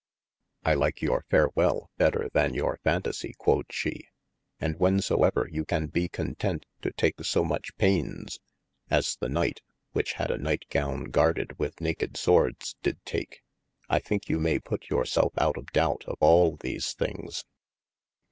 [0.65, 4.07] I like your farewell better than your fantasie (quod she)
[4.59, 8.39] and whensoever you can be content to take somuch paynes,
[8.89, 9.61] as the Knight
[9.91, 13.43] (which had a night gowne garded with naked swordes) dyd take,
[13.89, 17.43] I thinke you maye put your selfe out of doubt of all these thynges.